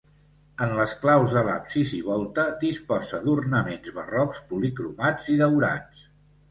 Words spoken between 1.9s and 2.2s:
i